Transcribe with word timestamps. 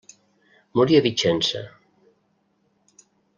Morí 0.79 0.97
a 0.99 1.03
Vicenza. 1.07 1.61